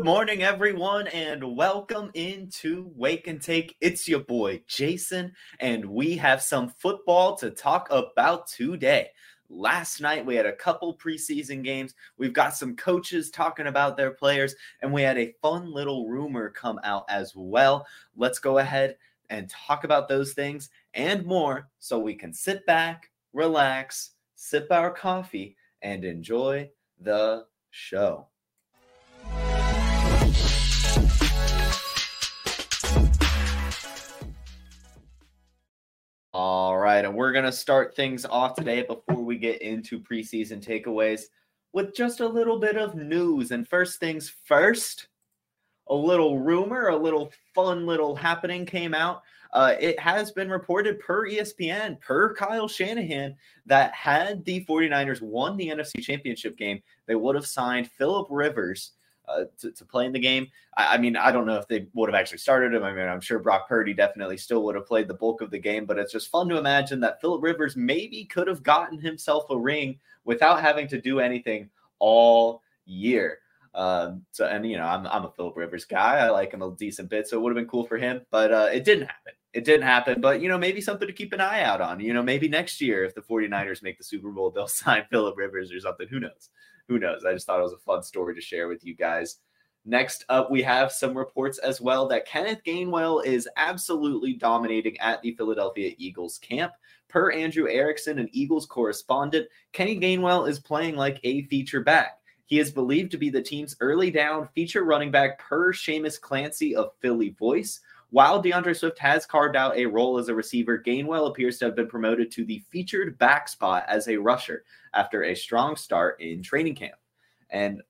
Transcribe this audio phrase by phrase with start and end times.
[0.00, 3.76] Good morning, everyone, and welcome into Wake and Take.
[3.82, 9.10] It's your boy Jason, and we have some football to talk about today.
[9.50, 11.92] Last night, we had a couple preseason games.
[12.16, 16.48] We've got some coaches talking about their players, and we had a fun little rumor
[16.48, 17.86] come out as well.
[18.16, 18.96] Let's go ahead
[19.28, 24.92] and talk about those things and more so we can sit back, relax, sip our
[24.92, 28.29] coffee, and enjoy the show.
[36.42, 40.64] All right, and we're going to start things off today before we get into preseason
[40.64, 41.24] takeaways
[41.74, 43.50] with just a little bit of news.
[43.50, 45.08] And first things first,
[45.90, 49.20] a little rumor, a little fun little happening came out.
[49.52, 55.58] Uh, it has been reported per ESPN, per Kyle Shanahan, that had the 49ers won
[55.58, 58.92] the NFC Championship game, they would have signed Philip Rivers
[59.30, 60.48] uh, to, to, play in the game.
[60.76, 62.82] I, I, mean, I don't know if they would have actually started him.
[62.82, 65.58] I mean, I'm sure Brock Purdy definitely still would have played the bulk of the
[65.58, 69.44] game, but it's just fun to imagine that Philip Rivers maybe could have gotten himself
[69.50, 73.38] a ring without having to do anything all year.
[73.74, 76.18] Um, so, and you know, I'm, I'm a Philip Rivers guy.
[76.18, 78.52] I like him a decent bit, so it would have been cool for him, but
[78.52, 79.32] uh, it didn't happen.
[79.52, 81.98] It didn't happen, but you know, maybe something to keep an eye out on.
[81.98, 85.36] You know, maybe next year, if the 49ers make the Super Bowl, they'll sign Philip
[85.36, 86.06] Rivers or something.
[86.08, 86.50] Who knows?
[86.90, 87.24] who knows?
[87.24, 89.36] I just thought it was a fun story to share with you guys.
[89.86, 95.22] Next up, we have some reports as well that Kenneth Gainwell is absolutely dominating at
[95.22, 96.72] the Philadelphia Eagles camp.
[97.08, 102.18] Per Andrew Erickson, an Eagles correspondent, Kenny Gainwell is playing like a feature back.
[102.50, 106.74] He is believed to be the team's early down feature running back per Seamus Clancy
[106.74, 107.78] of Philly Voice.
[108.10, 111.76] While D'Andre Swift has carved out a role as a receiver, Gainwell appears to have
[111.76, 116.42] been promoted to the featured back spot as a rusher after a strong start in
[116.42, 116.96] training camp.
[117.50, 117.82] And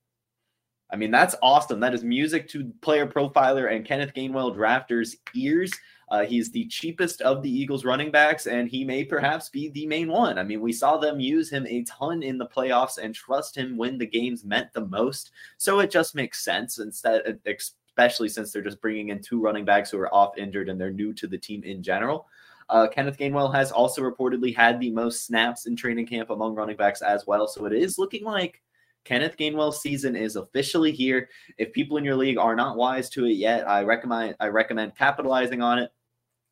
[0.92, 1.80] I mean, that's awesome.
[1.80, 5.72] That is music to player profiler and Kenneth Gainwell drafters' ears.
[6.10, 9.86] Uh, he's the cheapest of the Eagles running backs, and he may perhaps be the
[9.86, 10.38] main one.
[10.38, 13.76] I mean, we saw them use him a ton in the playoffs and trust him
[13.76, 15.30] when the games meant the most.
[15.56, 19.90] So it just makes sense instead, especially since they're just bringing in two running backs
[19.90, 22.26] who are off injured and they're new to the team in general.
[22.68, 26.76] Uh, Kenneth Gainwell has also reportedly had the most snaps in training camp among running
[26.76, 27.46] backs as well.
[27.46, 28.60] So it is looking like
[29.04, 31.28] Kenneth Gainwell's season is officially here.
[31.58, 34.96] If people in your league are not wise to it yet, I recommend I recommend
[34.96, 35.90] capitalizing on it,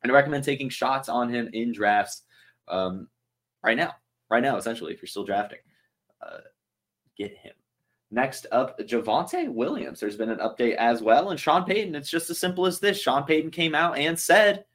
[0.03, 2.23] and I recommend taking shots on him in drafts
[2.67, 3.07] um,
[3.63, 3.93] right now.
[4.29, 5.59] Right now, essentially, if you're still drafting,
[6.21, 6.39] uh,
[7.17, 7.53] get him.
[8.11, 9.99] Next up, Javonte Williams.
[9.99, 11.29] There's been an update as well.
[11.29, 12.99] And Sean Payton, it's just as simple as this.
[12.99, 14.65] Sean Payton came out and said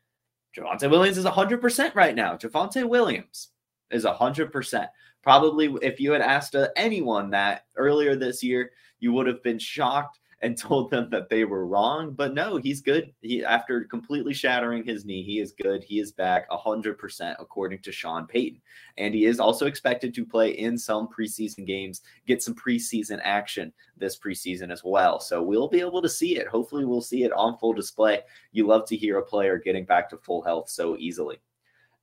[0.56, 2.37] Javonte Williams is 100% right now.
[2.37, 3.49] Javonte Williams
[3.91, 4.89] is 100%.
[5.25, 9.59] Probably if you had asked uh, anyone that earlier this year, you would have been
[9.59, 12.12] shocked and told them that they were wrong.
[12.12, 13.11] But no, he's good.
[13.23, 15.83] He after completely shattering his knee, he is good.
[15.83, 18.61] He is back 100% according to Sean Payton.
[18.99, 23.73] And he is also expected to play in some preseason games, get some preseason action
[23.97, 25.21] this preseason as well.
[25.21, 26.49] So we'll be able to see it.
[26.49, 28.21] Hopefully we'll see it on full display.
[28.53, 31.39] You love to hear a player getting back to full health so easily.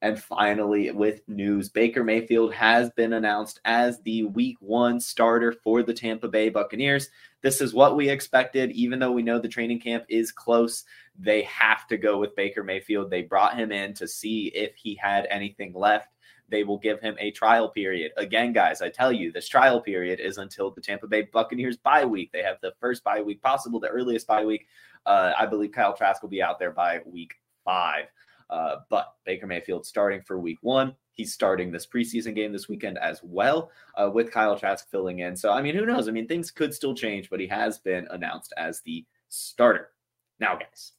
[0.02, 5.84] And finally, with news, Baker Mayfield has been announced as the week one starter for
[5.84, 7.10] the Tampa Bay Buccaneers.
[7.42, 10.86] This is what we expected, even though we know the training camp is close.
[11.20, 13.12] They have to go with Baker Mayfield.
[13.12, 16.10] They brought him in to see if he had anything left.
[16.50, 18.12] They will give him a trial period.
[18.18, 22.06] Again, guys, I tell you, this trial period is until the Tampa Bay Buccaneers bye
[22.06, 22.32] week.
[22.34, 24.68] They have the first bye week possible, the earliest bye week.
[25.06, 28.08] Uh, I believe Kyle Trask will be out there by week five.
[28.52, 30.94] Uh, but Baker Mayfield starting for week one.
[31.14, 35.36] He's starting this preseason game this weekend as well, uh, with Kyle Trask filling in.
[35.36, 36.08] So, I mean, who knows?
[36.08, 39.92] I mean, things could still change, but he has been announced as the starter.
[40.40, 40.94] Now, guys,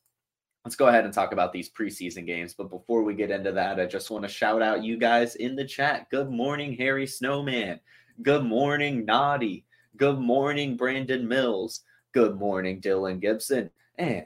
[0.65, 2.55] let's go ahead and talk about these preseason games.
[2.55, 5.55] But before we get into that, I just want to shout out you guys in
[5.55, 6.09] the chat.
[6.11, 7.81] Good morning, Harry Snowman.
[8.23, 9.67] Good morning, Naughty.
[9.97, 11.81] Good morning, Brandon Mills.
[12.13, 13.71] Good morning, Dylan Gibson.
[13.99, 14.25] And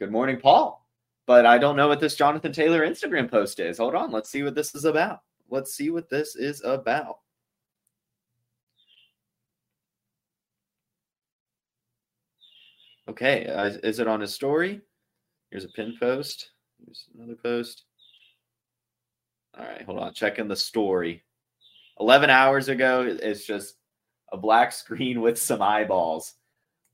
[0.00, 0.81] good morning, Paul
[1.26, 3.78] but I don't know what this Jonathan Taylor Instagram post is.
[3.78, 5.20] Hold on, let's see what this is about.
[5.48, 7.18] Let's see what this is about.
[13.08, 14.80] Okay, uh, is it on his story?
[15.50, 16.50] Here's a pin post.
[16.84, 17.84] Here's another post.
[19.58, 20.14] All right, hold on.
[20.14, 21.24] Checking the story.
[22.00, 23.74] 11 hours ago, it's just
[24.32, 26.34] a black screen with some eyeballs.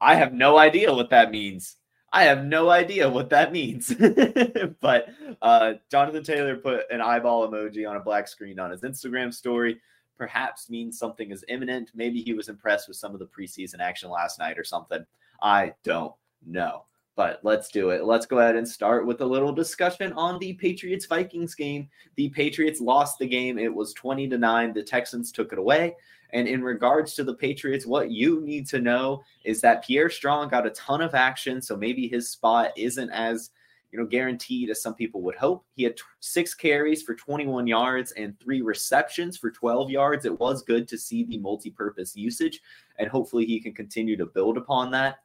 [0.00, 1.76] I have no idea what that means.
[2.12, 3.94] I have no idea what that means.
[4.80, 5.08] but
[5.42, 9.80] uh, Jonathan Taylor put an eyeball emoji on a black screen on his Instagram story.
[10.16, 11.90] perhaps means something is imminent.
[11.94, 15.04] Maybe he was impressed with some of the preseason action last night or something.
[15.42, 16.14] I don't
[16.44, 16.84] know.
[17.14, 18.04] But let's do it.
[18.04, 21.88] Let's go ahead and start with a little discussion on the Patriots Vikings game.
[22.14, 23.58] The Patriots lost the game.
[23.58, 24.72] It was 20 to 9.
[24.72, 25.96] The Texans took it away.
[26.30, 30.48] And in regards to the Patriots, what you need to know is that Pierre Strong
[30.48, 31.62] got a ton of action.
[31.62, 33.50] So maybe his spot isn't as
[33.90, 35.64] you know, guaranteed as some people would hope.
[35.74, 40.24] He had t- six carries for 21 yards and three receptions for 12 yards.
[40.24, 42.60] It was good to see the multi purpose usage,
[42.98, 45.20] and hopefully he can continue to build upon that.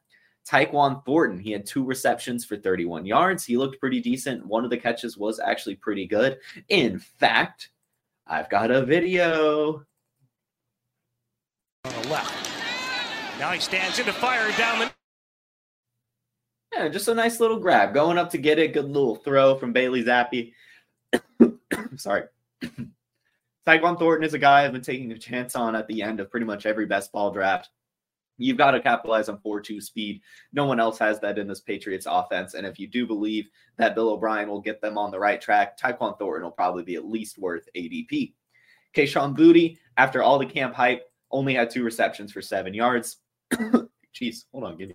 [0.48, 3.44] Tyquan Thornton, he had two receptions for 31 yards.
[3.44, 4.44] He looked pretty decent.
[4.44, 6.38] One of the catches was actually pretty good.
[6.68, 7.70] In fact,
[8.26, 9.84] I've got a video.
[11.84, 12.50] On the left.
[13.38, 14.92] Now he stands in the fire down the.
[16.72, 17.94] Yeah, just a nice little grab.
[17.94, 18.72] Going up to get it.
[18.72, 20.52] Good little throw from Bailey Zappe.
[21.96, 22.24] Sorry.
[23.66, 26.30] Tyquan Thornton is a guy I've been taking a chance on at the end of
[26.30, 27.70] pretty much every best ball draft.
[28.36, 30.20] You've got to capitalize on 4 2 speed.
[30.52, 32.54] No one else has that in this Patriots offense.
[32.54, 33.48] And if you do believe
[33.78, 36.96] that Bill O'Brien will get them on the right track, Tyquan Thornton will probably be
[36.96, 38.34] at least worth ADP.
[38.94, 41.04] Kayshon Boutte, after all the camp hype,
[41.34, 43.18] only had two receptions for seven yards.
[43.52, 44.94] Jeez, hold on, give me.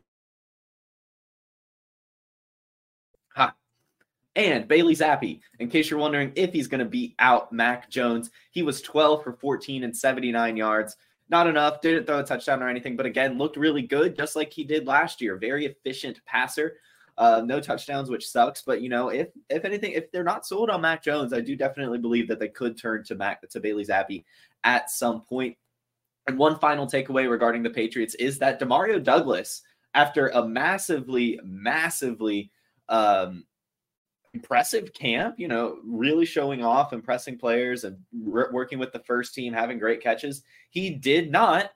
[3.35, 3.53] Ha.
[4.35, 8.31] And Bailey Zappe, in case you're wondering if he's going to beat out Mac Jones,
[8.51, 10.95] he was 12 for 14 and 79 yards.
[11.29, 11.81] Not enough.
[11.81, 14.87] Didn't throw a touchdown or anything, but again, looked really good, just like he did
[14.87, 15.37] last year.
[15.37, 16.77] Very efficient passer.
[17.19, 18.61] Uh, no touchdowns, which sucks.
[18.63, 21.55] But you know, if if anything, if they're not sold on Mac Jones, I do
[21.55, 24.23] definitely believe that they could turn to Mac to Bailey Zappe
[24.63, 25.57] at some point.
[26.29, 29.63] And one final takeaway regarding the Patriots is that Demario Douglas,
[29.95, 32.51] after a massively, massively
[32.87, 33.45] um,
[34.35, 39.33] impressive camp, you know, really showing off, impressing players, and re- working with the first
[39.33, 40.43] team, having great catches.
[40.69, 41.71] He did not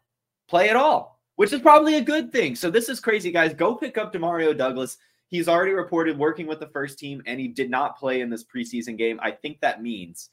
[0.47, 2.55] play at all, which is probably a good thing.
[2.55, 3.55] So this is crazy, guys.
[3.55, 4.97] Go pick up Demario Douglas.
[5.29, 8.45] He's already reported working with the first team, and he did not play in this
[8.45, 9.19] preseason game.
[9.23, 10.29] I think that means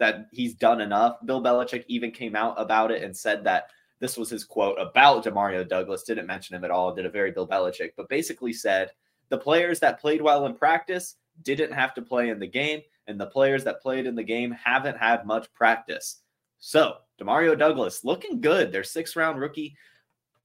[0.00, 1.18] that he's done enough.
[1.24, 3.70] Bill Belichick even came out about it and said that
[4.00, 6.02] this was his quote about Demario Douglas.
[6.02, 6.94] Didn't mention him at all.
[6.94, 8.90] Did a very Bill Belichick, but basically said
[9.28, 13.20] the players that played well in practice didn't have to play in the game, and
[13.20, 16.22] the players that played in the game haven't had much practice.
[16.58, 18.72] So, Demario Douglas looking good.
[18.72, 19.76] Their six round rookie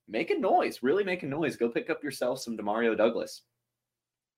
[0.07, 1.55] making noise, really making noise.
[1.55, 3.41] Go pick up yourself some Demario Douglas.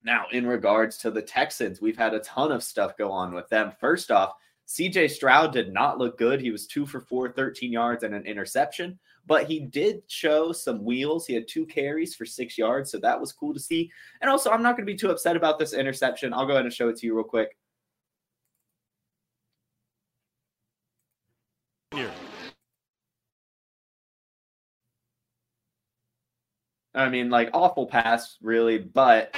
[0.03, 3.49] Now, in regards to the Texans, we've had a ton of stuff go on with
[3.49, 3.73] them.
[3.79, 4.33] First off,
[4.67, 6.41] CJ Stroud did not look good.
[6.41, 10.83] He was two for four, 13 yards and an interception, but he did show some
[10.83, 11.25] wheels.
[11.25, 13.89] He had two carries for six yards, so that was cool to see.
[14.21, 16.33] And also, I'm not going to be too upset about this interception.
[16.33, 17.57] I'll go ahead and show it to you real quick.
[21.91, 22.11] Here.
[26.97, 29.29] I mean, like awful pass, really, but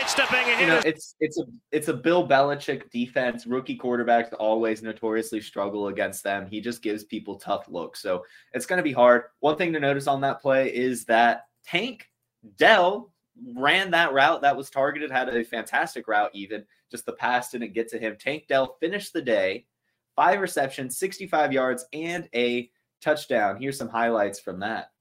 [0.61, 3.45] you know, it's it's a it's a Bill Belichick defense.
[3.45, 6.47] Rookie quarterbacks always notoriously struggle against them.
[6.49, 8.23] He just gives people tough looks, so
[8.53, 9.23] it's going to be hard.
[9.41, 12.09] One thing to notice on that play is that Tank
[12.57, 13.11] Dell
[13.55, 16.31] ran that route that was targeted, had a fantastic route.
[16.33, 18.15] Even just the pass didn't get to him.
[18.17, 19.65] Tank Dell finished the day,
[20.15, 22.69] five receptions, 65 yards, and a
[23.01, 23.57] touchdown.
[23.59, 24.91] Here's some highlights from that.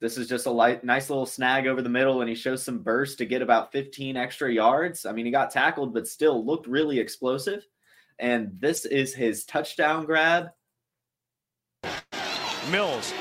[0.00, 2.78] This is just a light, nice little snag over the middle, and he shows some
[2.78, 5.04] burst to get about 15 extra yards.
[5.04, 7.66] I mean, he got tackled, but still looked really explosive.
[8.20, 10.50] And this is his touchdown grab.
[12.70, 13.12] Mills.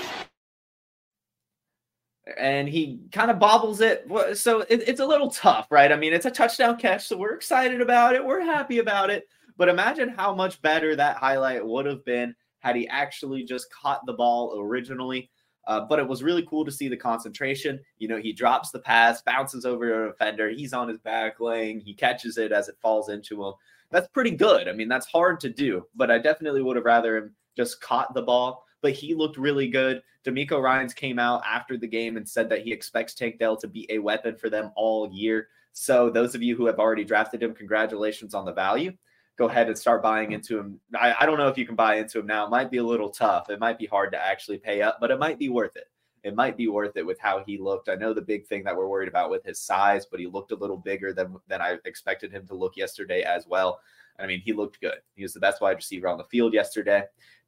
[2.38, 4.08] And he kind of bobbles it.
[4.36, 5.92] So it, it's a little tough, right?
[5.92, 8.24] I mean, it's a touchdown catch, so we're excited about it.
[8.24, 9.28] We're happy about it.
[9.58, 14.06] But imagine how much better that highlight would have been had he actually just caught
[14.06, 15.32] the ball originally.
[15.68, 17.80] Uh, but it was really cool to see the concentration.
[18.00, 20.50] You know, he drops the pass, bounces over a defender.
[20.50, 21.82] He's on his back laying.
[21.82, 23.54] He catches it as it falls into him.
[23.92, 24.70] That's pretty good.
[24.70, 28.14] I mean, that's hard to do, but I definitely would have rather him just caught
[28.14, 28.64] the ball.
[28.82, 30.02] But he looked really good.
[30.26, 33.68] DeMeco Ryans came out after the game and said that he expects Tank Dell to
[33.68, 35.50] be a weapon for them all year.
[35.74, 38.94] So those of you who have already drafted him, congratulations on the value
[39.38, 40.80] go ahead and start buying into him.
[41.00, 42.46] I, I don't know if you can buy into him now.
[42.46, 43.50] It might be a little tough.
[43.50, 45.90] It might be hard to actually pay up, but it might be worth it.
[46.24, 47.88] It might be worth it with how he looked.
[47.88, 50.52] I know the big thing that we're worried about with his size, but he looked
[50.52, 53.80] a little bigger than than I expected him to look yesterday as well.
[54.20, 54.98] I mean, he looked good.
[55.16, 57.04] He was the best wide receiver on the field yesterday.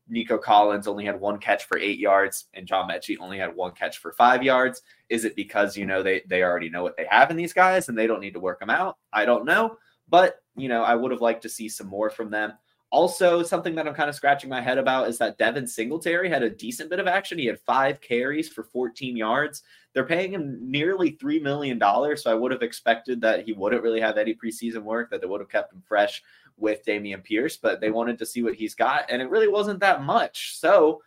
[0.08, 3.72] Nico Collins only had one catch for eight yards, and John Metchie only had one
[3.72, 4.82] catch for five yards.
[5.10, 7.90] Is it because you know they they already know what they have in these guys
[7.90, 8.98] and they don't need to work them out?
[9.12, 9.78] I don't know,
[10.10, 12.54] but you know, I would have liked to see some more from them.
[12.92, 16.42] Also, something that I'm kind of scratching my head about is that Devin Singletary had
[16.42, 17.38] a decent bit of action.
[17.38, 19.62] He had five carries for 14 yards.
[19.94, 21.80] They're paying him nearly $3 million.
[22.18, 25.28] So I would have expected that he wouldn't really have any preseason work, that they
[25.28, 26.24] would have kept him fresh
[26.58, 29.06] with Dameon Pierce, but they wanted to see what he's got.
[29.10, 30.58] And it really wasn't that much.
[30.58, 31.04] So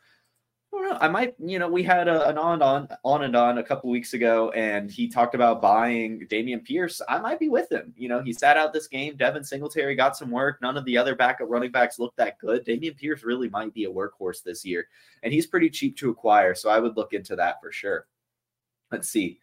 [0.74, 0.98] I don't know.
[1.00, 3.90] I might, you know, we had a, an on on on and on a couple
[3.90, 7.02] weeks ago, and he talked about buying Dameon Pierce.
[7.10, 7.92] I might be with him.
[7.94, 9.16] You know, he sat out this game.
[9.16, 10.62] Devin Singletary got some work.
[10.62, 12.64] None of the other backup running backs looked that good.
[12.64, 14.86] Dameon Pierce really might be a workhorse this year,
[15.22, 16.54] and he's pretty cheap to acquire.
[16.54, 18.06] So I would look into that for sure.
[18.90, 19.40] Let's see.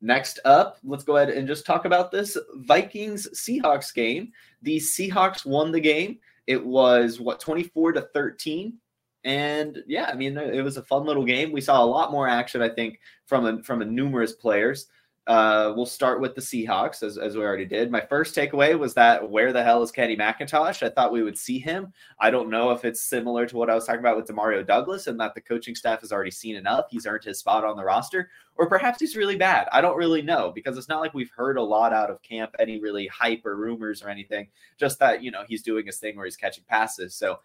[0.00, 4.32] Next up, let's go ahead and just talk about this Vikings Seahawks game.
[4.62, 6.18] The Seahawks won the game.
[6.46, 8.78] It was what 24 to 13
[9.24, 11.52] and yeah, I mean, it was a fun little game.
[11.52, 14.86] We saw a lot more action, I think, from a, from a numerous players.
[15.26, 17.90] Uh, we'll start with the Seahawks, as, as we already did.
[17.90, 20.82] My first takeaway was that where the hell is Kenny McIntosh?
[20.82, 21.94] I thought we would see him.
[22.20, 25.06] I don't know if it's similar to what I was talking about with Demario Douglas
[25.06, 26.86] and that the coaching staff has already seen enough.
[26.90, 29.66] He's earned his spot on the roster, or perhaps he's really bad.
[29.72, 32.54] I don't really know because it's not like we've heard a lot out of camp,
[32.58, 34.48] any really hype or rumors or anything.
[34.76, 37.14] Just that, you know, he's doing his thing where he's catching passes.
[37.14, 37.38] So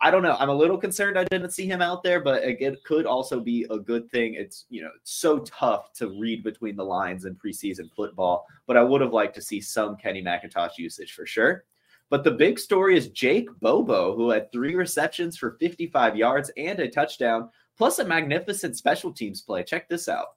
[0.00, 0.36] I don't know.
[0.38, 3.66] I'm a little concerned I didn't see him out there, but it could also be
[3.70, 4.34] a good thing.
[4.34, 8.76] It's you know it's so tough to read between the lines in preseason football, but
[8.76, 11.64] I would have liked to see some Kenny McIntosh usage for sure.
[12.10, 16.78] But the big story is Jake Bobo, who had three receptions for 55 yards and
[16.80, 19.62] a touchdown, plus a magnificent special teams play.
[19.62, 20.36] Check this out.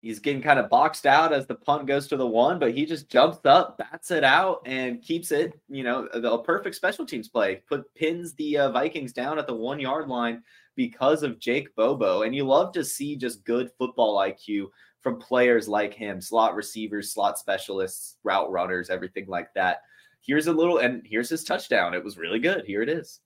[0.00, 2.86] He's getting kind of boxed out as the punt goes to the one, but he
[2.86, 5.58] just jumps up, bats it out, and keeps it.
[5.68, 7.62] You know, a perfect special teams play.
[7.68, 10.42] Put pins the uh, Vikings down at the one yard line
[10.76, 14.68] because of Jake Bobo, and you love to see just good football IQ
[15.00, 19.78] from players like him, slot receivers, slot specialists, route runners, everything like that.
[20.20, 21.94] Here's a little, and here's his touchdown.
[21.94, 22.64] It was really good.
[22.66, 23.18] Here it is.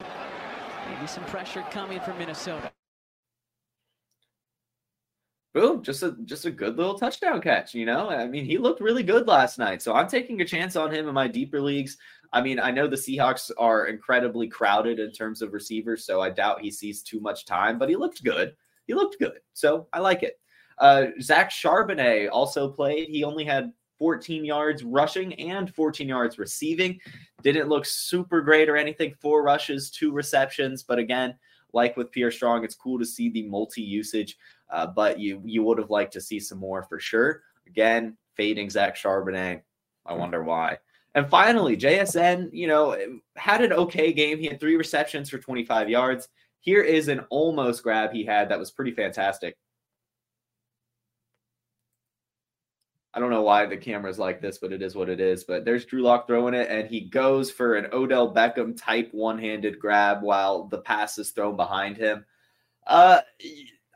[0.00, 2.72] Maybe some pressure coming from Minnesota
[5.56, 7.74] boom, just a just a good little touchdown catch.
[7.74, 10.76] You know, I mean, he looked really good last night, so I'm taking a chance
[10.76, 11.96] on him in my deeper leagues.
[12.34, 16.28] I mean, I know the Seahawks are incredibly crowded in terms of receivers, so I
[16.28, 18.54] doubt he sees too much time, but he looked good.
[18.86, 20.38] He looked good, so I like it.
[20.76, 23.08] Uh, Zach Charbonnet also played.
[23.08, 27.00] He only had 14 yards rushing and 14 yards receiving.
[27.42, 29.14] Didn't look super great or anything.
[29.22, 31.34] Four rushes, two receptions, but again,
[31.72, 34.36] like with Pierre Strong, it's cool to see the multi usage
[34.70, 37.42] uh, but you you would have liked to see some more for sure.
[37.66, 39.62] Again, fading Zach Charbonnet.
[40.04, 40.18] I hmm.
[40.18, 40.78] wonder why.
[41.14, 42.96] And finally, JSN, you know,
[43.36, 44.38] had an okay game.
[44.38, 46.28] He had three receptions for 25 yards.
[46.60, 49.56] Here is an almost grab he had that was pretty fantastic.
[53.14, 55.42] I don't know why the camera's like this, but it is what it is.
[55.44, 59.38] But there's Drew Lock throwing it, and he goes for an Odell Beckham type one
[59.38, 62.26] handed grab while the pass is thrown behind him.
[62.86, 63.22] Uh,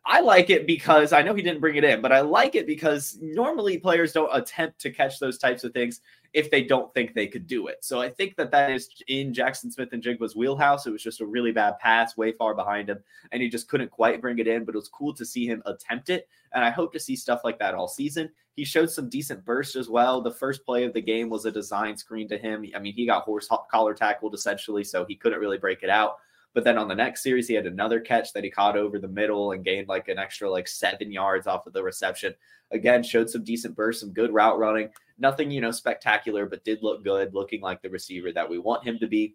[0.07, 2.66] I like it because I know he didn't bring it in, but I like it
[2.66, 6.00] because normally players don't attempt to catch those types of things
[6.33, 7.85] if they don't think they could do it.
[7.85, 10.87] So I think that that is in Jackson Smith-Njigba's wheelhouse.
[10.87, 12.99] It was just a really bad pass, way far behind him,
[13.33, 14.64] and he just couldn't quite bring it in.
[14.64, 17.42] But it was cool to see him attempt it, and I hope to see stuff
[17.45, 18.30] like that all season.
[18.57, 20.21] He showed some decent bursts as well.
[20.21, 22.64] The first play of the game was a design screen to him.
[22.75, 26.19] I mean, he got horse collar tackled essentially, so he couldn't really break it out.
[26.52, 29.09] But then on the next series, he had another catch that he caught over the
[29.09, 32.35] middle and gained like an extra like seven yards off of the reception.
[32.73, 34.90] Again, showed some decent bursts, some good route running.
[35.19, 38.87] Nothing, you know, spectacular, but did look good, looking like the receiver that we want
[38.87, 39.35] him to be.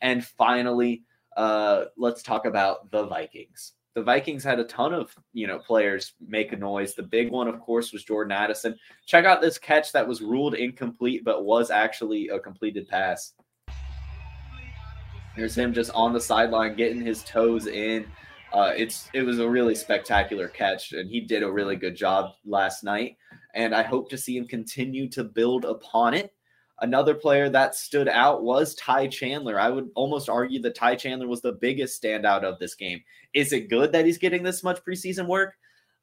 [0.00, 1.02] And finally,
[1.36, 3.72] uh, let's talk about the Vikings.
[3.94, 6.94] The Vikings had a ton of, you know, players make a noise.
[6.94, 8.76] The big one, of course, was Jordan Addison.
[9.06, 13.34] Check out this catch that was ruled incomplete, but was actually a completed pass.
[15.36, 18.06] There's him just on the sideline getting his toes in.
[18.52, 22.34] Uh, it's it was a really spectacular catch, and he did a really good job
[22.44, 23.16] last night.
[23.54, 26.32] And I hope to see him continue to build upon it.
[26.80, 29.58] Another player that stood out was Ty Chandler.
[29.58, 33.00] I would almost argue that Ty Chandler was the biggest standout of this game.
[33.32, 35.54] Is it good that he's getting this much preseason work?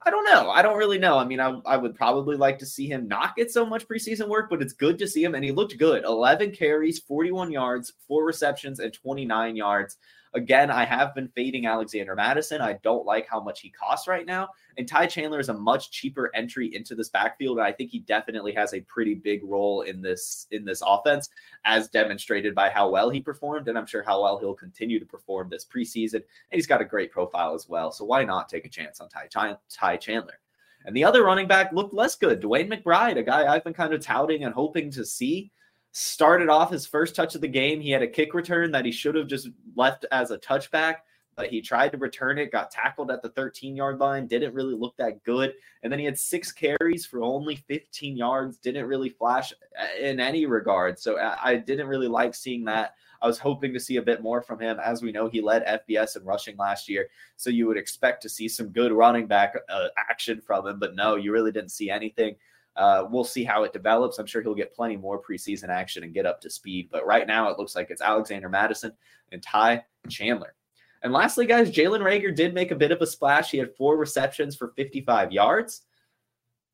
[0.03, 0.50] I don't know.
[0.50, 1.17] I don't really know.
[1.20, 4.27] I mean, I, I would probably like to see him not get so much preseason
[4.27, 5.36] work, but it's good to see him.
[5.36, 9.98] And he looked good 11 carries, 41 yards, four receptions, and 29 yards.
[10.34, 12.62] Again, I have been fading Alexander Mattison.
[12.62, 14.50] I don't like how much he costs right now.
[14.78, 17.58] And Ty Chandler is a much cheaper entry into this backfield.
[17.58, 21.30] And I think he definitely has a pretty big role in this in this offense,
[21.66, 23.68] as demonstrated by how well he performed.
[23.68, 26.16] And I'm sure how well he'll continue to perform this preseason.
[26.16, 27.92] And he's got a great profile as well.
[27.92, 30.40] So why not take a chance on Ty, Ty Chandler?
[30.86, 32.42] And the other running back looked less good.
[32.42, 35.52] DeWayne McBride, a guy I've been kind of touting and hoping to see
[35.92, 37.82] started off his first touch of the game.
[37.82, 40.98] He had a kick return that he should have just left as a touchback,
[41.36, 44.76] but he tried to return it, got tackled at the 13 yard line, didn't really
[44.76, 45.54] look that good.
[45.84, 49.54] And then he had six carries for only 15 yards, didn't really flash
[50.00, 50.98] in any regard.
[50.98, 52.96] So I didn't really like seeing that.
[53.22, 54.80] I was hoping to see a bit more from him.
[54.80, 57.08] As we know, he led FBS in rushing last year.
[57.38, 60.80] So you would expect to see some good running back uh, action from him.
[60.80, 62.36] But no, you really didn't see anything.
[62.75, 64.18] Uh, we'll see how it develops.
[64.18, 66.90] I'm sure he'll get plenty more preseason action and get up to speed.
[66.92, 68.94] But right now, it looks like it's Alexander Mattison
[69.32, 70.56] and Ty Chandler.
[71.04, 73.51] And lastly, guys, Jalen Reagor did make a bit of a splash.
[73.51, 75.82] He had four receptions for 55 yards.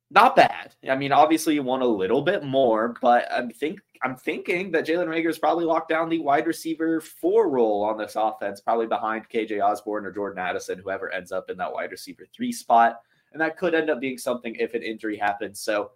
[0.10, 0.74] Not bad.
[0.90, 4.86] I mean, obviously you want a little bit more, but I'm think I'm thinking that
[4.86, 8.86] Jalen Reagor is probably locked down the wide receiver four role on this offense, probably
[8.86, 13.02] behind KJ Osborn or Jordan Addison, whoever ends up in that wide receiver three spot.
[13.32, 15.60] And that could end up being something if an injury happens.
[15.60, 15.92] So,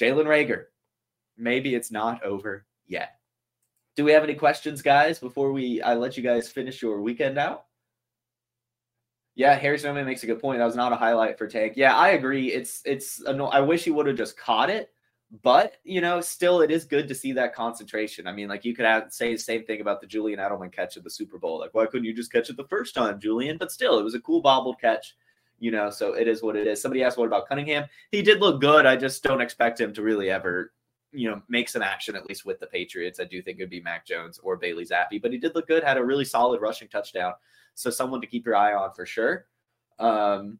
[0.00, 0.64] Jalen Reagor,
[1.36, 3.18] maybe it's not over yet.
[3.96, 7.38] Do we have any questions, guys, before we I let you guys finish your weekend
[7.38, 7.66] out?
[9.36, 10.58] Yeah, Harry Snowman makes a good point.
[10.58, 11.74] That was not a highlight for Tank.
[11.76, 12.52] Yeah, I agree.
[12.52, 14.92] It's it's I wish he would have just caught it,
[15.42, 18.26] but you know, still it is good to see that concentration.
[18.28, 20.96] I mean, like you could have, say the same thing about the Julian Edelman catch
[20.96, 21.58] at the Super Bowl.
[21.58, 23.58] Like, why couldn't you just catch it the first time, Julian?
[23.58, 25.16] But still, it was a cool bobbled catch
[25.58, 26.80] you know, so it is what it is.
[26.80, 27.86] Somebody asked, what about Cunningham?
[28.10, 28.86] He did look good.
[28.86, 30.72] I just don't expect him to really ever,
[31.12, 33.20] you know, make some action, at least with the Patriots.
[33.20, 35.84] I do think it'd be Mac Jones or Bailey Zappe, but he did look good,
[35.84, 37.32] had a really solid rushing touchdown.
[37.74, 39.46] So someone to keep your eye on for sure.
[39.98, 40.58] Um,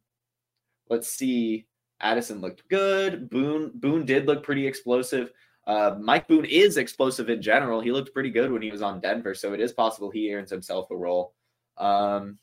[0.89, 1.67] let's see.
[2.01, 3.29] Addison looked good.
[3.29, 5.31] Boone Boone did look pretty explosive.
[5.65, 7.81] Uh, Mike Boone is explosive in general.
[7.81, 10.51] He looked pretty good when he was on Denver, so it is possible he earns
[10.51, 11.33] himself a role.
[11.77, 12.37] Um,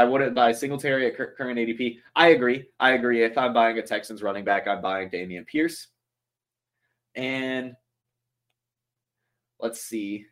[0.00, 1.98] I wouldn't buy Singletary at current ADP.
[2.16, 2.64] I agree.
[2.80, 3.22] I agree.
[3.22, 5.88] If I'm buying a Texans running back, I'm buying Dameon Pierce.
[7.14, 7.74] And
[9.60, 10.24] let's see.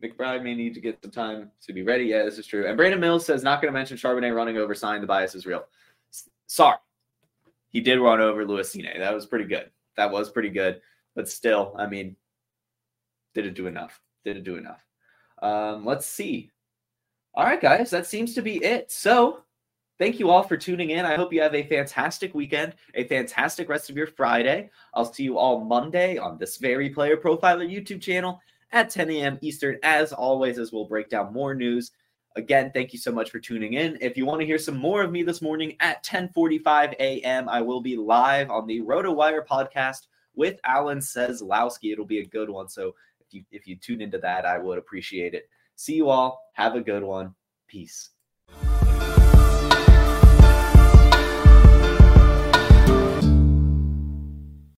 [0.00, 2.04] McBride may need to get some time to be ready.
[2.04, 2.68] Yeah, this is true.
[2.68, 5.00] And Brandon Mills says, not going to mention Charbonnet running over sign.
[5.00, 5.64] The bias is real.
[6.46, 6.78] Sorry.
[7.70, 9.00] He did run over Lewis Cine.
[9.00, 9.68] That was pretty good.
[9.96, 10.80] That was pretty good.
[11.16, 12.14] But still, I mean,
[13.34, 14.00] did it do enough?
[14.24, 14.80] Did it do enough?
[15.42, 16.52] Um, let's see.
[17.34, 18.90] All right, guys, that seems to be it.
[18.90, 19.44] So,
[20.00, 21.04] thank you all for tuning in.
[21.04, 24.68] I hope you have a fantastic weekend, a fantastic rest of your Friday.
[24.94, 28.40] I'll see you all Monday on this very Player Profiler YouTube channel
[28.72, 29.38] at 10 a.m.
[29.42, 31.92] Eastern, as always, as we'll break down more news.
[32.34, 33.96] Again, thank you so much for tuning in.
[34.00, 37.60] If you want to hear some more of me this morning at 10:45 a.m., I
[37.60, 41.92] will be live on the RotoWire podcast with Alan Seslowsky.
[41.92, 42.68] It'll be a good one.
[42.68, 45.48] So if you if you tune into that, I would appreciate it.
[45.80, 46.42] See you all.
[46.52, 47.34] Have a good one.
[47.66, 48.10] Peace.